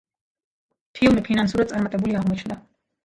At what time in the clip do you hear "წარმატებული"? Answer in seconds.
1.73-2.17